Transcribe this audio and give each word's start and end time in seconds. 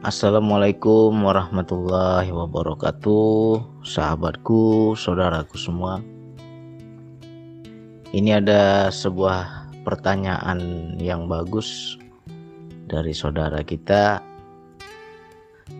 Assalamualaikum 0.00 1.12
warahmatullahi 1.12 2.32
wabarakatuh, 2.32 3.84
sahabatku, 3.84 4.96
saudaraku 4.96 5.60
semua. 5.60 6.00
Ini 8.08 8.40
ada 8.40 8.88
sebuah 8.88 9.68
pertanyaan 9.84 10.96
yang 10.96 11.28
bagus 11.28 12.00
dari 12.88 13.12
saudara 13.12 13.60
kita. 13.60 14.24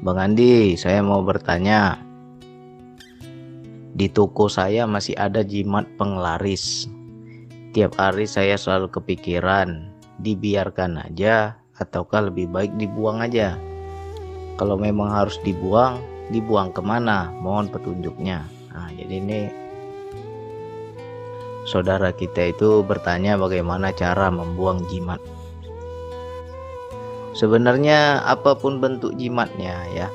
Bang 0.05 0.21
Andi, 0.21 0.77
saya 0.77 1.00
mau 1.00 1.25
bertanya. 1.25 1.96
Di 3.96 4.12
toko 4.12 4.52
saya 4.52 4.84
masih 4.84 5.16
ada 5.16 5.41
jimat 5.41 5.89
penglaris. 5.96 6.93
Tiap 7.73 7.96
hari 7.96 8.29
saya 8.29 8.61
selalu 8.61 8.93
kepikiran, 8.93 9.89
dibiarkan 10.21 11.09
aja 11.09 11.57
ataukah 11.80 12.29
lebih 12.29 12.52
baik 12.52 12.77
dibuang 12.77 13.25
aja 13.25 13.57
kalau 14.61 14.77
memang 14.77 15.09
harus 15.09 15.41
dibuang 15.41 16.05
dibuang 16.29 16.69
ke 16.69 16.84
mana? 16.84 17.33
Mohon 17.41 17.73
petunjuknya. 17.73 18.45
Nah 18.77 18.93
jadi 18.93 19.15
ini 19.17 19.41
saudara 21.65 22.12
kita 22.12 22.53
itu 22.53 22.84
bertanya 22.84 23.41
bagaimana 23.41 23.89
cara 23.97 24.29
membuang 24.29 24.84
jimat. 24.93 25.17
Sebenarnya 27.33 28.20
apa 28.29 28.53
pun 28.53 28.84
bentuk 28.84 29.17
jimatnya 29.17 29.81
ya 29.97 30.12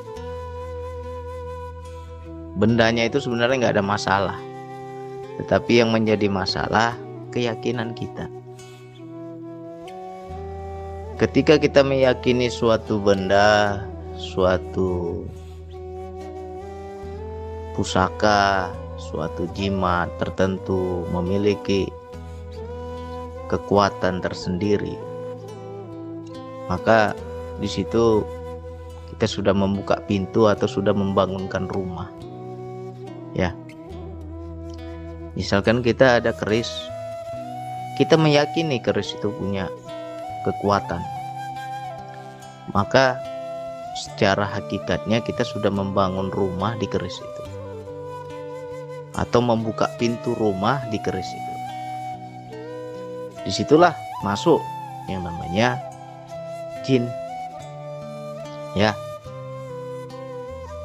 bendanya 2.55 3.09
itu 3.09 3.17
sebenarnya 3.17 3.65
nggak 3.65 3.75
ada 3.81 3.85
masalah. 3.85 4.37
Tetapi 5.41 5.81
yang 5.81 5.89
menjadi 5.89 6.29
masalah 6.29 6.93
keyakinan 7.33 7.97
kita. 7.97 8.29
Ketika 11.17 11.57
kita 11.59 11.83
meyakini 11.83 12.51
suatu 12.51 12.99
benda 12.99 13.83
suatu 14.15 15.23
pusaka, 17.75 18.71
suatu 18.95 19.47
jimat 19.51 20.07
tertentu 20.15 21.03
memiliki 21.11 21.91
kekuatan 23.51 24.23
tersendiri, 24.23 24.95
maka 26.71 27.13
di 27.59 27.67
situ 27.69 28.23
kita 29.15 29.27
sudah 29.27 29.53
membuka 29.55 29.99
pintu 30.07 30.47
atau 30.49 30.67
sudah 30.67 30.91
membangunkan 30.91 31.69
rumah. 31.71 32.09
Ya. 33.35 33.51
Misalkan 35.35 35.83
kita 35.83 36.23
ada 36.23 36.31
keris, 36.31 36.71
kita 37.99 38.15
meyakini 38.15 38.79
keris 38.79 39.15
itu 39.15 39.27
punya 39.35 39.67
kekuatan. 40.47 41.03
Maka 42.71 43.19
secara 43.95 44.43
hakikatnya 44.43 45.23
kita 45.23 45.47
sudah 45.47 45.71
membangun 45.71 46.27
rumah 46.29 46.75
di 46.75 46.85
keris 46.85 47.15
itu. 47.15 47.43
Atau 49.15 49.39
membuka 49.39 49.87
pintu 49.95 50.35
rumah 50.35 50.83
di 50.91 50.99
keris 50.99 51.27
itu. 51.31 51.53
Di 53.47 53.51
situlah 53.55 53.95
masuk 54.21 54.59
yang 55.07 55.23
namanya 55.23 55.79
jin. 56.83 57.07
Ya. 58.75 58.91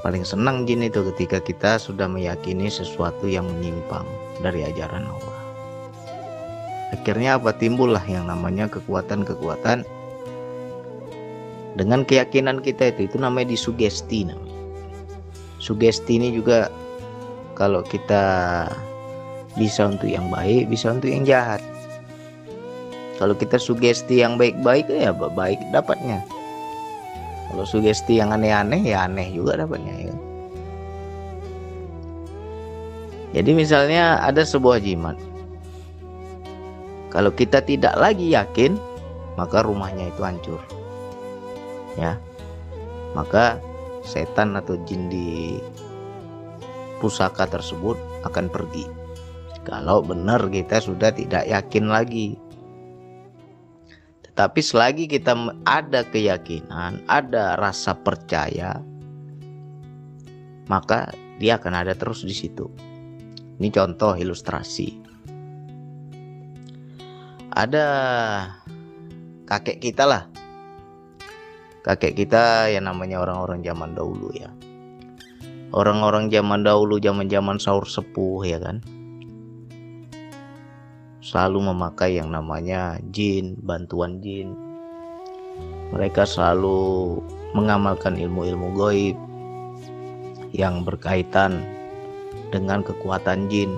Paling 0.00 0.24
senang 0.24 0.64
jin 0.64 0.86
itu 0.86 1.04
ketika 1.12 1.42
kita 1.42 1.76
sudah 1.76 2.08
meyakini 2.08 2.72
sesuatu 2.72 3.28
yang 3.28 3.44
menyimpang 3.50 4.06
dari 4.40 4.64
ajaran 4.64 5.04
Allah. 5.04 5.38
Akhirnya 6.94 7.36
apa? 7.36 7.52
Timbullah 7.52 8.02
yang 8.08 8.26
namanya 8.30 8.66
kekuatan-kekuatan 8.70 9.84
dengan 11.78 12.02
keyakinan 12.02 12.58
kita 12.58 12.90
itu 12.90 13.06
itu 13.06 13.16
namanya 13.20 13.54
disugesti 13.54 14.26
namanya. 14.26 14.58
Sugesti 15.60 16.16
ini 16.16 16.34
juga 16.34 16.72
kalau 17.54 17.84
kita 17.84 18.24
bisa 19.54 19.92
untuk 19.92 20.08
yang 20.08 20.32
baik 20.32 20.66
bisa 20.72 20.90
untuk 20.90 21.12
yang 21.12 21.22
jahat. 21.22 21.62
Kalau 23.20 23.36
kita 23.36 23.60
sugesti 23.60 24.24
yang 24.24 24.40
baik-baik 24.40 24.88
ya 24.88 25.12
baik 25.12 25.60
dapatnya. 25.70 26.24
Kalau 27.52 27.66
sugesti 27.68 28.16
yang 28.16 28.32
aneh-aneh 28.32 28.80
ya 28.80 29.04
aneh 29.04 29.28
juga 29.30 29.60
dapatnya 29.60 30.08
ya. 30.08 30.14
Jadi 33.30 33.50
misalnya 33.54 34.18
ada 34.24 34.42
sebuah 34.42 34.82
jimat. 34.82 35.14
Kalau 37.12 37.30
kita 37.30 37.62
tidak 37.62 37.94
lagi 38.00 38.32
yakin 38.32 38.74
maka 39.38 39.62
rumahnya 39.62 40.10
itu 40.10 40.22
hancur 40.24 40.79
ya. 41.98 42.18
Maka 43.16 43.58
setan 44.06 44.54
atau 44.54 44.78
jin 44.86 45.10
di 45.10 45.58
pusaka 47.02 47.48
tersebut 47.48 47.96
akan 48.22 48.46
pergi. 48.52 48.86
Kalau 49.64 50.04
benar 50.04 50.46
kita 50.48 50.80
sudah 50.80 51.10
tidak 51.10 51.48
yakin 51.48 51.90
lagi. 51.90 52.36
Tetapi 54.24 54.60
selagi 54.62 55.04
kita 55.10 55.36
ada 55.68 56.06
keyakinan 56.06 57.04
ada 57.10 57.58
rasa 57.60 57.92
percaya 57.92 58.80
maka 60.70 61.10
dia 61.42 61.58
akan 61.58 61.74
ada 61.82 61.98
terus 61.98 62.22
di 62.22 62.30
situ. 62.30 62.70
Ini 63.58 63.68
contoh 63.74 64.14
ilustrasi. 64.14 65.02
Ada 67.50 67.86
kakek 69.50 69.82
kita 69.82 70.06
lah 70.06 70.30
kakek 71.80 72.12
kita 72.12 72.68
yang 72.68 72.84
namanya 72.84 73.24
orang-orang 73.24 73.64
zaman 73.64 73.96
dahulu 73.96 74.28
ya. 74.36 74.52
Orang-orang 75.70 76.28
zaman 76.28 76.66
dahulu 76.66 77.00
zaman-zaman 77.00 77.56
sahur 77.56 77.86
sepuh 77.86 78.42
ya 78.44 78.58
kan? 78.60 78.82
Selalu 81.24 81.72
memakai 81.72 82.18
yang 82.18 82.34
namanya 82.34 82.98
jin 83.14 83.56
bantuan 83.62 84.18
jin. 84.20 84.52
Mereka 85.94 86.26
selalu 86.26 87.18
mengamalkan 87.54 88.18
ilmu-ilmu 88.18 88.74
goib 88.74 89.16
yang 90.50 90.82
berkaitan 90.82 91.62
dengan 92.50 92.82
kekuatan 92.82 93.46
jin. 93.46 93.72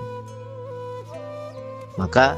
Maka 1.95 2.33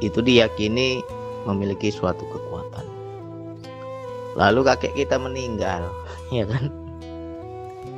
itu 0.00 0.24
diyakini 0.24 1.04
memiliki 1.44 1.92
suatu 1.92 2.24
kekuatan 2.24 2.97
lalu 4.38 4.62
kakek 4.62 4.94
kita 4.94 5.18
meninggal 5.18 5.90
ya 6.36 6.46
kan? 6.46 6.70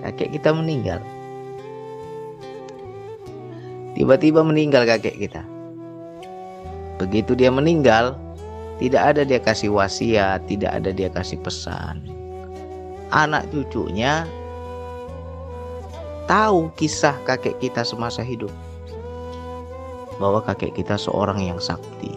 Kakek 0.00 0.40
kita 0.40 0.56
meninggal. 0.56 1.04
Tiba-tiba 3.92 4.40
meninggal 4.40 4.88
kakek 4.88 5.20
kita. 5.20 5.44
Begitu 6.96 7.36
dia 7.36 7.52
meninggal 7.52 8.16
tidak 8.80 9.12
ada 9.12 9.22
dia 9.28 9.36
kasih 9.36 9.76
wasiat 9.76 10.40
tidak 10.48 10.72
ada 10.80 10.88
dia 10.88 11.12
kasih 11.12 11.36
pesan. 11.44 12.08
Anak 13.12 13.44
cucunya 13.52 14.24
tahu 16.24 16.72
kisah 16.80 17.20
kakek 17.28 17.60
kita 17.60 17.84
semasa 17.84 18.24
hidup. 18.24 18.52
Bahwa 20.16 20.40
kakek 20.40 20.80
kita 20.80 20.96
seorang 20.96 21.44
yang 21.44 21.60
sakti. 21.60 22.16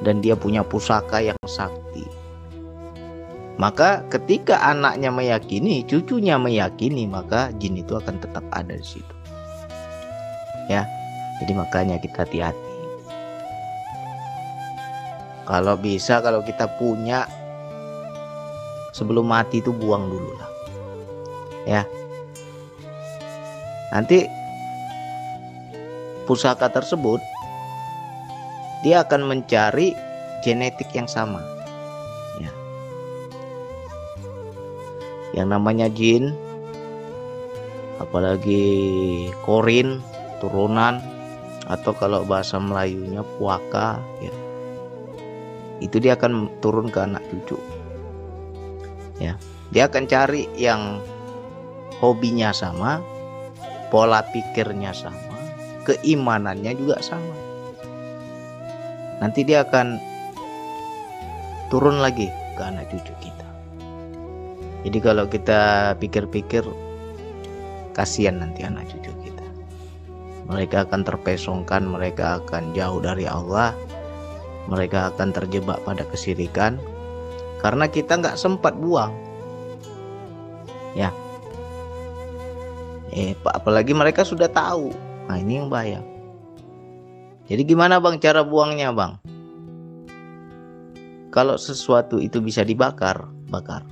Dan 0.00 0.24
dia 0.24 0.32
punya 0.32 0.64
pusaka 0.64 1.20
yang 1.20 1.36
sakti 1.44 2.19
maka 3.60 4.00
ketika 4.08 4.56
anaknya 4.56 5.12
meyakini, 5.12 5.84
cucunya 5.84 6.40
meyakini, 6.40 7.04
maka 7.04 7.52
jin 7.60 7.76
itu 7.76 7.92
akan 7.92 8.16
tetap 8.16 8.40
ada 8.56 8.72
di 8.72 8.80
situ. 8.80 9.14
Ya. 10.72 10.88
Jadi 11.44 11.52
makanya 11.52 12.00
kita 12.00 12.24
hati-hati. 12.24 12.72
Kalau 15.44 15.76
bisa 15.76 16.24
kalau 16.24 16.40
kita 16.40 16.72
punya 16.80 17.28
sebelum 18.96 19.28
mati 19.28 19.60
itu 19.60 19.76
buang 19.76 20.08
dulu 20.08 20.30
lah. 20.40 20.50
Ya. 21.68 21.82
Nanti 23.92 24.24
pusaka 26.24 26.72
tersebut 26.72 27.20
dia 28.80 29.04
akan 29.04 29.28
mencari 29.28 29.92
genetik 30.40 30.88
yang 30.96 31.10
sama 31.10 31.59
yang 35.34 35.52
namanya 35.52 35.86
jin. 35.90 36.34
Apalagi 38.00 38.64
korin 39.44 40.00
turunan. 40.40 40.98
Atau 41.70 41.94
kalau 41.94 42.26
bahasa 42.26 42.58
Melayunya 42.58 43.22
puaka 43.38 44.02
ya. 44.18 44.34
Itu 45.78 46.02
dia 46.02 46.18
akan 46.18 46.50
turun 46.58 46.90
ke 46.90 46.98
anak 46.98 47.22
cucu. 47.30 47.54
Ya. 49.22 49.38
Dia 49.70 49.86
akan 49.86 50.10
cari 50.10 50.50
yang 50.58 50.98
hobinya 52.02 52.50
sama 52.50 52.98
pola 53.94 54.26
pikirnya 54.34 54.90
sama 54.90 55.30
keimanannya 55.86 56.74
juga 56.74 56.98
sama. 56.98 57.36
Nanti 59.20 59.44
dia 59.44 59.62
akan 59.62 60.00
turun 61.70 62.02
lagi 62.02 62.26
ke 62.58 62.62
anak 62.66 62.90
cucu 62.90 63.14
kita 63.22 63.46
Jadi 64.80 64.98
kalau 65.04 65.28
kita 65.28 65.92
pikir-pikir 66.00 66.64
kasihan 67.92 68.40
nanti 68.40 68.64
anak 68.64 68.88
cucu 68.88 69.12
kita. 69.28 69.46
Mereka 70.48 70.88
akan 70.88 71.04
terpesongkan, 71.04 71.84
mereka 71.84 72.40
akan 72.40 72.72
jauh 72.72 72.98
dari 73.04 73.28
Allah, 73.28 73.76
mereka 74.72 75.12
akan 75.12 75.36
terjebak 75.36 75.84
pada 75.84 76.08
kesirikan 76.08 76.80
karena 77.60 77.84
kita 77.92 78.16
nggak 78.16 78.40
sempat 78.40 78.72
buang. 78.80 79.12
Ya, 80.96 81.12
eh 83.12 83.36
apalagi 83.46 83.92
mereka 83.92 84.24
sudah 84.24 84.48
tahu. 84.48 84.90
Nah 85.28 85.38
ini 85.38 85.60
yang 85.60 85.68
bahaya. 85.68 86.02
Jadi 87.46 87.62
gimana 87.68 88.00
bang 88.00 88.16
cara 88.18 88.42
buangnya 88.42 88.90
bang? 88.90 89.12
Kalau 91.30 91.54
sesuatu 91.54 92.18
itu 92.18 92.42
bisa 92.42 92.66
dibakar, 92.66 93.22
bakar 93.46 93.86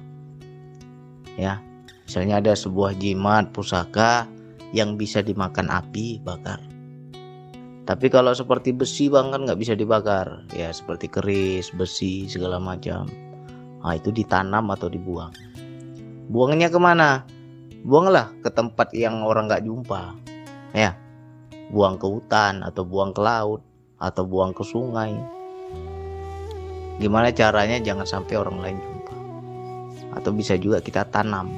ya. 1.38 1.62
Misalnya 2.04 2.42
ada 2.42 2.52
sebuah 2.58 2.98
jimat 2.98 3.54
pusaka 3.54 4.26
yang 4.74 4.98
bisa 4.98 5.22
dimakan 5.22 5.70
api 5.70 6.20
bakar. 6.20 6.60
Tapi 7.88 8.12
kalau 8.12 8.36
seperti 8.36 8.76
besi 8.76 9.08
bang 9.08 9.32
kan 9.32 9.48
nggak 9.48 9.56
bisa 9.56 9.72
dibakar. 9.72 10.44
Ya 10.52 10.68
seperti 10.68 11.08
keris 11.08 11.72
besi 11.72 12.28
segala 12.28 12.60
macam. 12.60 13.08
Nah 13.80 13.94
itu 13.96 14.12
ditanam 14.12 14.68
atau 14.68 14.92
dibuang. 14.92 15.32
Buangnya 16.28 16.68
ke 16.68 16.76
mana? 16.76 17.24
Buanglah 17.80 18.34
ke 18.44 18.52
tempat 18.52 18.92
yang 18.92 19.24
orang 19.24 19.48
nggak 19.48 19.64
jumpa 19.64 20.12
ya. 20.76 20.92
Buang 21.72 21.96
ke 21.96 22.04
hutan 22.08 22.60
atau 22.64 22.84
buang 22.84 23.16
ke 23.16 23.20
laut 23.24 23.64
atau 23.96 24.24
buang 24.24 24.52
ke 24.52 24.64
sungai. 24.64 25.16
Gimana 26.98 27.30
caranya 27.30 27.78
jangan 27.78 28.04
sampai 28.04 28.34
orang 28.36 28.58
lain 28.58 28.76
jumpa 28.76 28.97
atau 30.14 30.30
bisa 30.32 30.56
juga 30.56 30.80
kita 30.80 31.04
tanam. 31.08 31.50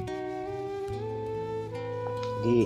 Jadi 2.41 2.65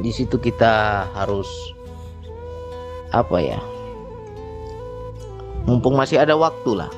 di 0.00 0.10
situ 0.10 0.40
kita 0.40 1.06
harus 1.14 1.46
apa 3.14 3.38
ya? 3.38 3.60
Mumpung 5.64 5.96
masih 5.96 6.20
ada 6.20 6.34
waktu 6.34 6.70
lah. 6.76 6.92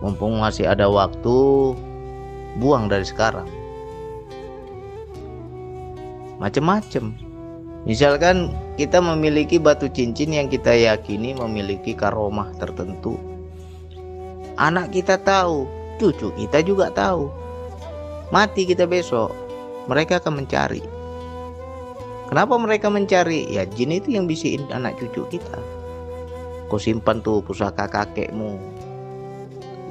Mumpung 0.00 0.38
masih 0.38 0.66
ada 0.66 0.86
waktu 0.88 1.34
buang 2.58 2.86
dari 2.90 3.06
sekarang. 3.06 3.48
Macem-macem. 6.38 7.14
Misalkan 7.82 8.54
kita 8.78 9.02
memiliki 9.02 9.58
batu 9.58 9.90
cincin 9.90 10.34
yang 10.34 10.46
kita 10.46 10.70
yakini 10.74 11.34
memiliki 11.34 11.94
karomah 11.94 12.50
tertentu. 12.58 13.31
Anak 14.60 14.92
kita 14.92 15.16
tahu 15.16 15.64
cucu 15.96 16.28
kita 16.36 16.60
juga 16.60 16.92
tahu. 16.92 17.32
Mati 18.32 18.64
kita 18.64 18.88
besok, 18.88 19.32
mereka 19.88 20.20
akan 20.20 20.44
mencari. 20.44 20.82
Kenapa 22.32 22.56
mereka 22.56 22.88
mencari? 22.88 23.44
Ya 23.52 23.68
jin 23.68 23.92
itu 23.92 24.16
yang 24.16 24.24
bisikin 24.24 24.64
anak 24.72 24.96
cucu 24.96 25.28
kita. 25.28 25.60
Kau 26.72 26.80
simpan 26.80 27.20
tuh 27.20 27.44
pusaka 27.44 27.84
kakekmu. 27.84 28.56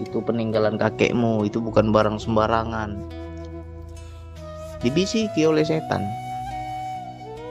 Itu 0.01 0.25
peninggalan 0.25 0.81
kakekmu, 0.81 1.45
itu 1.45 1.61
bukan 1.61 1.93
barang 1.93 2.17
sembarangan. 2.17 2.97
Dibisiki 4.81 5.45
oleh 5.45 5.61
setan. 5.61 6.01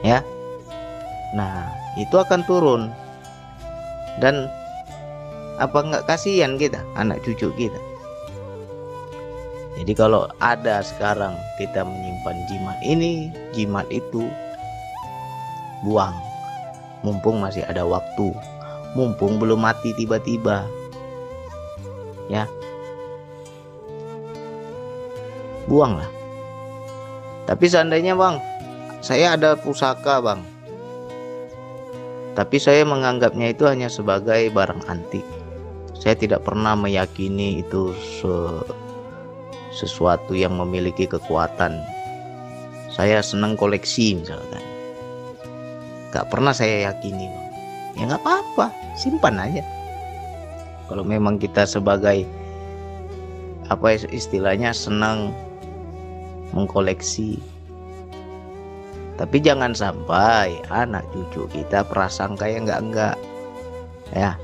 Ya. 0.03 0.19
Nah, 1.31 1.71
itu 1.95 2.19
akan 2.19 2.43
turun. 2.43 2.91
Dan 4.19 4.51
apa 5.61 5.77
nggak 5.85 6.09
kasihan 6.09 6.57
kita, 6.57 6.81
anak 6.97 7.21
cucu 7.21 7.53
kita? 7.53 7.77
Jadi 9.77 9.93
kalau 9.93 10.25
ada 10.41 10.81
sekarang 10.81 11.37
kita 11.61 11.85
menyimpan 11.85 12.37
jimat 12.49 12.77
ini, 12.81 13.29
jimat 13.53 13.85
itu, 13.93 14.25
buang. 15.85 16.13
Mumpung 17.01 17.41
masih 17.41 17.65
ada 17.65 17.81
waktu, 17.81 18.29
mumpung 18.93 19.41
belum 19.41 19.61
mati 19.61 19.93
tiba-tiba. 19.97 20.65
Ya. 22.29 22.45
Buanglah. 25.65 26.09
Tapi 27.49 27.65
seandainya 27.65 28.13
bang, 28.13 28.37
saya 29.01 29.33
ada 29.33 29.57
pusaka 29.57 30.21
bang. 30.21 30.45
Tapi 32.37 32.57
saya 32.61 32.85
menganggapnya 32.85 33.49
itu 33.49 33.65
hanya 33.65 33.89
sebagai 33.89 34.53
barang 34.53 34.85
antik. 34.85 35.25
Saya 36.01 36.17
tidak 36.17 36.41
pernah 36.41 36.73
meyakini 36.73 37.61
itu 37.61 37.93
se 37.93 38.33
sesuatu 39.69 40.33
yang 40.33 40.57
memiliki 40.57 41.05
kekuatan. 41.05 41.77
Saya 42.89 43.21
senang 43.21 43.53
koleksi 43.53 44.17
misalkan. 44.17 44.65
Gak 46.09 46.27
pernah 46.33 46.57
saya 46.57 46.89
yakini. 46.89 47.29
Ya 47.95 48.09
nggak 48.09 48.23
apa-apa, 48.25 48.73
simpan 48.97 49.37
aja. 49.37 49.61
Kalau 50.89 51.05
memang 51.05 51.37
kita 51.37 51.69
sebagai 51.69 52.25
apa 53.69 53.95
istilahnya 54.09 54.73
senang 54.73 55.31
mengkoleksi. 56.51 57.39
Tapi 59.15 59.37
jangan 59.37 59.77
sampai 59.77 60.65
anak 60.73 61.05
cucu 61.13 61.45
kita 61.53 61.85
prasangka 61.85 62.49
yang 62.49 62.65
enggak-enggak. 62.65 63.15
Ya, 64.11 64.35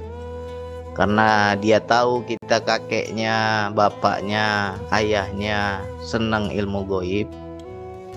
karena 0.97 1.53
dia 1.61 1.77
tahu 1.77 2.25
kita 2.25 2.57
kakeknya, 2.65 3.69
bapaknya, 3.77 4.73
ayahnya 4.89 5.85
senang 6.01 6.49
ilmu 6.49 6.89
goib, 6.89 7.29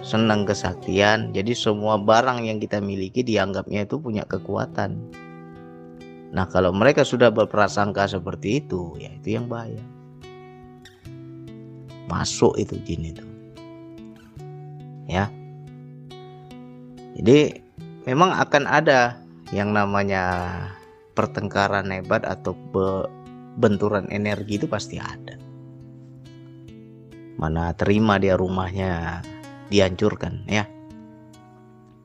senang 0.00 0.48
kesaktian. 0.48 1.28
Jadi 1.36 1.52
semua 1.52 2.00
barang 2.00 2.40
yang 2.40 2.56
kita 2.56 2.80
miliki 2.80 3.20
dianggapnya 3.20 3.84
itu 3.84 4.00
punya 4.00 4.24
kekuatan. 4.24 4.96
Nah 6.32 6.48
kalau 6.48 6.72
mereka 6.72 7.04
sudah 7.04 7.28
berprasangka 7.28 8.08
seperti 8.08 8.64
itu, 8.64 8.96
ya 8.96 9.12
itu 9.12 9.36
yang 9.36 9.44
bahaya. 9.44 9.84
Masuk 12.08 12.56
itu 12.56 12.80
jin 12.88 13.12
itu. 13.12 13.24
Ya. 15.04 15.28
Jadi 17.20 17.60
memang 18.08 18.32
akan 18.40 18.64
ada 18.64 19.20
yang 19.52 19.76
namanya 19.76 20.56
pertengkaran 21.20 21.92
hebat 21.92 22.24
atau 22.24 22.56
benturan 23.60 24.08
energi 24.08 24.56
itu 24.56 24.64
pasti 24.64 24.96
ada. 24.96 25.36
Mana 27.36 27.76
terima 27.76 28.16
dia 28.16 28.40
rumahnya 28.40 29.20
dihancurkan 29.68 30.48
ya. 30.48 30.64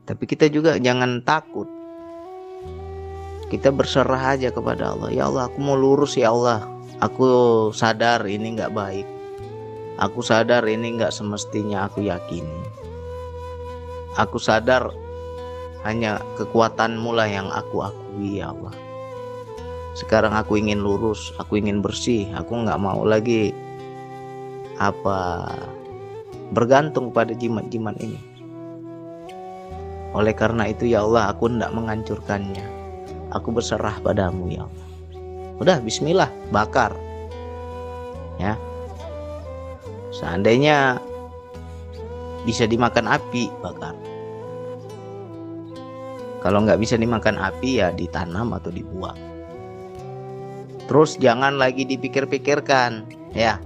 Tapi 0.04 0.24
kita 0.28 0.52
juga 0.52 0.76
jangan 0.76 1.24
takut. 1.24 1.72
Kita 3.48 3.72
berserah 3.72 4.36
aja 4.36 4.52
kepada 4.52 4.92
Allah. 4.92 5.16
Ya 5.16 5.32
Allah, 5.32 5.48
aku 5.48 5.64
mau 5.64 5.80
lurus 5.80 6.20
ya 6.20 6.36
Allah. 6.36 6.68
Aku 7.00 7.72
sadar 7.72 8.28
ini 8.28 8.60
nggak 8.60 8.76
baik. 8.76 9.08
Aku 9.96 10.20
sadar 10.20 10.68
ini 10.68 11.00
nggak 11.00 11.16
semestinya 11.16 11.88
aku 11.88 12.04
yakini. 12.04 12.68
Aku 14.20 14.44
sadar 14.44 14.92
hanya 15.88 16.20
kekuatanmu 16.36 17.16
lah 17.16 17.32
yang 17.32 17.48
aku 17.48 17.80
akui 17.80 18.44
ya 18.44 18.52
Allah 18.52 18.85
sekarang 19.96 20.36
aku 20.36 20.60
ingin 20.60 20.84
lurus 20.84 21.32
aku 21.40 21.56
ingin 21.56 21.80
bersih 21.80 22.28
aku 22.36 22.68
nggak 22.68 22.76
mau 22.84 23.08
lagi 23.08 23.56
apa 24.76 25.48
bergantung 26.52 27.10
pada 27.10 27.32
jimat-jimat 27.32 27.96
ini. 28.04 28.20
Oleh 30.16 30.32
karena 30.36 30.70
itu 30.72 30.88
ya 30.88 31.04
Allah 31.04 31.32
aku 31.32 31.52
tidak 31.52 31.72
menghancurkannya. 31.76 32.66
Aku 33.34 33.52
berserah 33.52 34.00
padamu 34.00 34.48
ya 34.48 34.64
Allah. 34.64 34.88
Udah 35.60 35.78
bismillah 35.84 36.32
bakar. 36.52 36.96
Ya. 38.40 38.60
Seandainya 40.16 41.00
bisa 42.48 42.64
dimakan 42.68 43.12
api 43.12 43.52
bakar. 43.60 43.96
Kalau 46.40 46.62
nggak 46.62 46.78
bisa 46.78 46.96
dimakan 46.96 47.42
api 47.42 47.82
ya 47.82 47.90
ditanam 47.90 48.54
atau 48.54 48.70
dibuang 48.70 49.35
Terus 50.86 51.18
jangan 51.18 51.58
lagi 51.58 51.82
dipikir-pikirkan, 51.86 53.10
ya. 53.34 53.58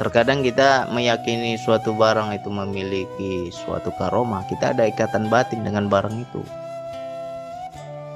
Terkadang 0.00 0.40
kita 0.40 0.88
meyakini 0.88 1.60
suatu 1.60 1.92
barang 1.92 2.32
itu 2.32 2.48
memiliki 2.48 3.52
suatu 3.52 3.92
karoma, 4.00 4.42
kita 4.48 4.72
ada 4.72 4.88
ikatan 4.88 5.28
batin 5.28 5.62
dengan 5.62 5.86
barang 5.92 6.16
itu. 6.16 6.42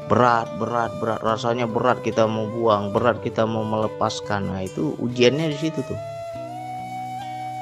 Berat, 0.08 0.48
berat, 0.56 0.90
berat, 1.02 1.20
rasanya 1.20 1.68
berat 1.68 2.00
kita 2.00 2.24
mau 2.24 2.48
buang, 2.48 2.96
berat 2.96 3.20
kita 3.20 3.44
mau 3.44 3.66
melepaskan. 3.66 4.48
Nah, 4.48 4.64
itu 4.64 4.96
ujiannya 5.02 5.52
di 5.52 5.58
situ 5.58 5.84
tuh. 5.84 6.00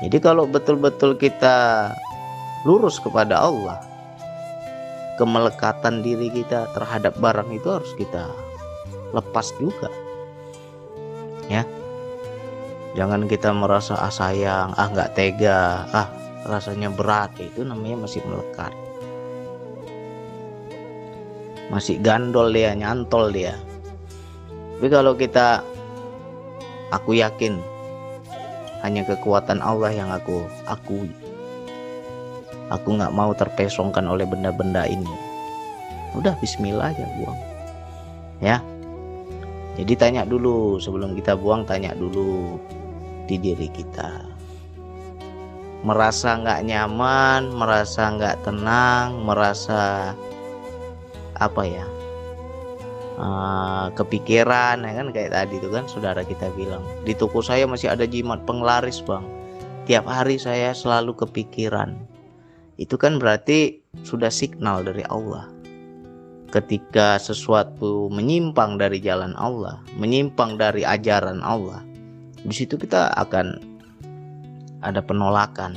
Jadi 0.05 0.21
kalau 0.21 0.45
betul-betul 0.47 1.17
kita 1.17 1.91
lurus 2.69 3.01
kepada 3.01 3.41
Allah, 3.41 3.81
kemelekatan 5.17 6.05
diri 6.05 6.31
kita 6.31 6.71
terhadap 6.77 7.17
barang 7.19 7.51
itu 7.51 7.69
harus 7.71 7.93
kita 7.97 8.29
lepas 9.15 9.55
juga. 9.63 9.89
Ya. 11.47 11.63
Jangan 12.95 13.27
kita 13.27 13.51
merasa 13.51 13.99
ah 13.99 14.11
sayang 14.11 14.75
ah 14.75 14.87
nggak 14.91 15.15
tega 15.15 15.87
ah 15.91 16.09
rasanya 16.47 16.91
berat. 16.91 17.35
Itu 17.39 17.63
namanya 17.63 18.07
masih 18.07 18.23
melekat. 18.27 18.75
Masih 21.71 21.99
gandol 22.03 22.55
dia 22.55 22.75
nyantol 22.75 23.35
dia. 23.35 23.59
Tapi 24.79 24.87
kalau 24.91 25.17
kita 25.19 25.63
aku 26.95 27.19
yakin 27.19 27.59
hanya 28.87 29.03
kekuatan 29.07 29.59
Allah 29.65 29.91
yang 29.91 30.11
aku 30.13 30.45
akui. 30.69 31.11
Aku 32.71 32.95
nggak 32.95 33.15
mau 33.15 33.35
terpesongkan 33.35 34.07
oleh 34.07 34.25
benda-benda 34.29 34.87
ini. 34.87 35.15
Udah 36.15 36.39
bismillah 36.39 36.95
aja 36.95 37.07
buang. 37.19 37.41
Ya 38.39 38.63
jadi 39.75 39.93
tanya 39.99 40.23
dulu 40.23 40.79
sebelum 40.79 41.19
kita 41.19 41.35
buang 41.35 41.67
tanya 41.67 41.99
dulu 41.99 42.63
di 43.27 43.37
diri 43.43 43.67
kita. 43.75 44.23
Merasa 45.85 46.41
nggak 46.41 46.65
nyaman 46.65 47.51
merasa 47.53 48.15
nggak 48.15 48.47
tenang 48.47 49.27
merasa 49.27 50.15
apa 51.37 51.63
ya? 51.67 51.87
Uh, 53.15 53.95
kepikiran 53.95 54.83
ya 54.83 54.93
kan 54.99 55.15
kayak 55.15 55.31
tadi 55.31 55.63
itu 55.63 55.69
kan 55.71 55.91
saudara 55.91 56.23
kita 56.23 56.55
bilang. 56.55 56.83
Di 57.03 57.15
toko 57.19 57.43
saya 57.43 57.67
masih 57.67 57.91
ada 57.91 58.07
jimat 58.07 58.47
penglaris 58.47 59.03
bang. 59.03 59.27
Tiap 59.91 60.07
hari 60.07 60.39
saya 60.39 60.71
selalu 60.71 61.19
kepikiran. 61.19 61.99
Itu 62.79 62.95
kan 62.95 63.19
berarti 63.19 63.83
sudah 64.07 64.31
signal 64.31 64.87
dari 64.87 65.03
Allah. 65.11 65.54
Ketika 66.55 67.19
sesuatu 67.19 68.07
menyimpang 68.15 68.79
dari 68.79 69.03
jalan 69.03 69.35
Allah, 69.35 69.83
menyimpang 69.99 70.55
dari 70.55 70.87
ajaran 70.87 71.43
Allah, 71.43 71.83
di 72.47 72.55
situ 72.55 72.79
kita 72.79 73.11
akan 73.19 73.59
ada 74.87 75.03
penolakan. 75.03 75.75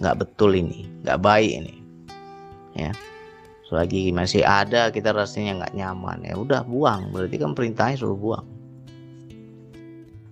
Nggak 0.00 0.24
betul 0.24 0.56
ini, 0.56 0.88
nggak 1.04 1.20
baik 1.20 1.52
ini. 1.52 1.74
Ya, 2.72 2.96
selagi 3.68 4.08
masih 4.16 4.40
ada 4.40 4.88
kita 4.88 5.12
rasanya 5.12 5.60
nggak 5.60 5.76
nyaman. 5.76 6.24
Ya 6.24 6.32
udah 6.40 6.64
buang. 6.64 7.12
Berarti 7.12 7.36
kan 7.36 7.52
perintahnya 7.52 8.00
suruh 8.00 8.16
buang. 8.16 8.48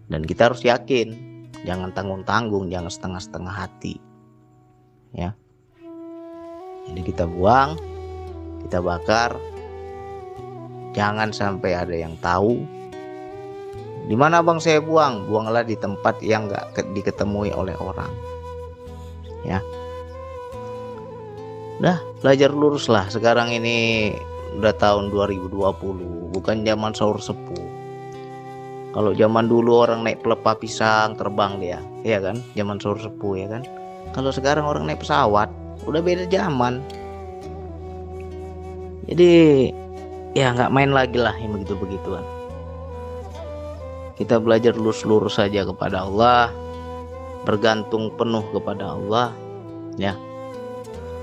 Dan 0.09 0.25
kita 0.25 0.49
harus 0.49 0.65
yakin 0.65 1.13
jangan 1.69 1.93
tanggung 1.93 2.25
tanggung 2.25 2.73
jangan 2.73 2.89
setengah 2.89 3.21
setengah 3.21 3.53
hati. 3.53 4.01
Ya. 5.13 5.37
Jadi 6.89 7.05
kita 7.05 7.29
buang 7.29 7.77
kita 8.71 8.79
bakar. 8.79 9.35
Jangan 10.95 11.35
sampai 11.35 11.75
ada 11.75 11.91
yang 11.91 12.15
tahu. 12.23 12.63
Di 14.07 14.15
mana 14.15 14.47
bang 14.47 14.63
saya 14.63 14.79
buang? 14.79 15.27
Buanglah 15.27 15.67
di 15.67 15.75
tempat 15.75 16.23
yang 16.23 16.47
nggak 16.47 16.79
diketemui 16.95 17.51
oleh 17.51 17.75
orang. 17.83 18.15
Ya. 19.43 19.59
Dah 21.83 21.99
belajar 22.23 22.55
lurus 22.55 22.87
lah 22.87 23.11
sekarang 23.11 23.51
ini 23.51 24.15
udah 24.55 24.75
tahun 24.79 25.11
2020 25.11 26.31
bukan 26.31 26.57
zaman 26.63 26.95
sahur 26.95 27.19
sepuh. 27.19 27.67
Kalau 28.95 29.11
zaman 29.19 29.51
dulu 29.51 29.83
orang 29.83 30.07
naik 30.07 30.23
pelepah 30.23 30.55
pisang 30.63 31.19
terbang 31.19 31.59
dia. 31.59 31.83
Ya 32.07 32.23
kan? 32.23 32.39
Zaman 32.55 32.79
sahur 32.79 33.03
sepuh 33.03 33.35
ya 33.35 33.51
kan? 33.51 33.67
Kalau 34.15 34.31
sekarang 34.31 34.63
orang 34.63 34.87
naik 34.87 35.03
pesawat 35.03 35.51
udah 35.91 35.99
beda 35.99 36.31
zaman 36.31 36.83
jadi 39.11 39.31
ya 40.33 40.55
nggak 40.55 40.71
main 40.71 40.95
lagi 40.95 41.19
lah 41.19 41.35
yang 41.37 41.59
begitu 41.59 41.75
begituan 41.75 42.23
kita 44.21 44.37
belajar 44.37 44.77
lurus-lurus 44.77 45.41
saja 45.41 45.65
kepada 45.65 46.05
Allah 46.05 46.53
bergantung 47.45 48.13
penuh 48.21 48.45
kepada 48.53 48.93
Allah 48.97 49.33
ya. 49.97 50.13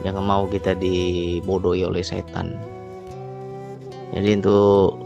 Jangan 0.06 0.24
mau 0.24 0.44
kita 0.46 0.78
dibodohi 0.78 1.86
oleh 1.86 2.06
setan. 2.06 2.58
Jadi 4.14 4.42
untuk 4.42 4.98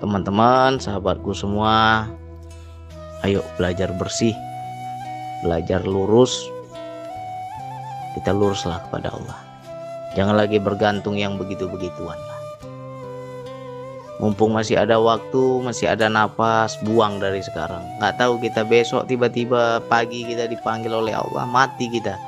teman-teman 0.00 0.80
sahabatku 0.80 1.34
semua 1.36 2.08
ayo 3.22 3.44
belajar 3.60 3.92
bersih 3.94 4.34
belajar 5.46 5.86
lurus. 5.86 6.50
Kita 8.18 8.34
luruslah 8.34 8.82
kepada 8.90 9.14
Allah 9.14 9.49
jangan 10.18 10.34
lagi 10.38 10.58
bergantung 10.58 11.14
yang 11.14 11.38
begitu-begituan 11.38 12.18
lah. 12.18 12.40
Mumpung 14.20 14.52
masih 14.52 14.76
ada 14.76 15.00
waktu 15.00 15.64
masih 15.64 15.88
ada 15.88 16.12
napas 16.12 16.76
buang 16.84 17.16
dari 17.16 17.40
sekarang. 17.40 17.80
Nggak 17.96 18.20
tahu 18.20 18.36
kita 18.36 18.68
besok 18.68 19.08
tiba-tiba 19.08 19.80
pagi 19.88 20.28
kita 20.28 20.44
dipanggil 20.44 20.92
oleh 20.92 21.16
Allah 21.16 21.48
mati 21.48 21.88
kita. 21.88 22.20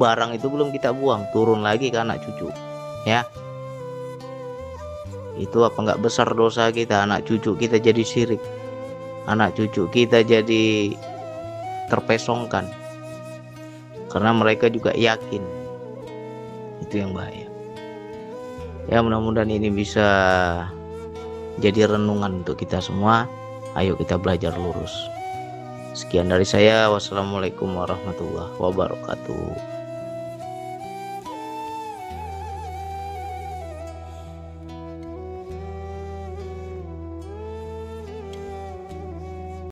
Barang 0.00 0.32
itu 0.32 0.48
belum 0.48 0.72
kita 0.72 0.96
buang 0.96 1.28
turun 1.36 1.60
lagi 1.60 1.92
ke 1.92 2.00
anak 2.00 2.24
cucu 2.24 2.48
ya. 3.04 3.28
Itu 5.36 5.68
apa 5.68 5.76
nggak 5.76 6.00
besar 6.00 6.32
dosa 6.32 6.72
kita? 6.72 7.04
Anak 7.04 7.28
cucu 7.28 7.52
kita 7.60 7.76
jadi 7.76 8.00
syirik. 8.00 8.40
Anak 9.28 9.52
cucu 9.52 9.84
kita 9.92 10.24
jadi 10.24 10.96
terpesongkan. 11.92 12.72
Karena 14.08 14.32
mereka 14.32 14.72
juga 14.72 14.96
yakin 14.96 15.44
itu 16.84 17.00
yang 17.00 17.16
bahaya. 17.16 17.48
Ya 18.92 19.00
mudah-mudahan 19.00 19.48
ini 19.48 19.72
bisa 19.72 20.06
jadi 21.58 21.88
renungan 21.88 22.44
untuk 22.44 22.60
kita 22.60 22.84
semua. 22.84 23.24
Ayo 23.74 23.96
kita 23.96 24.20
belajar 24.20 24.52
lurus. 24.54 24.92
Sekian 25.96 26.28
dari 26.28 26.44
saya. 26.44 26.92
Wassalamualaikum 26.92 27.72
warahmatullahi 27.74 28.54
wabarakatuh 28.60 29.73